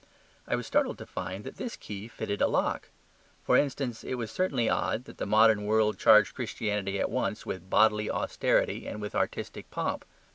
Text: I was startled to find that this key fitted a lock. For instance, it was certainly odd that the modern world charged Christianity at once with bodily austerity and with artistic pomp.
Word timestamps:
I 0.47 0.55
was 0.55 0.65
startled 0.65 0.97
to 0.97 1.05
find 1.05 1.43
that 1.43 1.57
this 1.57 1.75
key 1.75 2.07
fitted 2.07 2.41
a 2.41 2.47
lock. 2.47 2.89
For 3.43 3.55
instance, 3.55 4.03
it 4.03 4.15
was 4.15 4.31
certainly 4.31 4.67
odd 4.67 5.03
that 5.05 5.19
the 5.19 5.27
modern 5.27 5.65
world 5.67 5.99
charged 5.99 6.33
Christianity 6.33 6.99
at 6.99 7.11
once 7.11 7.45
with 7.45 7.69
bodily 7.69 8.09
austerity 8.09 8.87
and 8.87 8.99
with 8.99 9.13
artistic 9.13 9.69
pomp. 9.69 10.03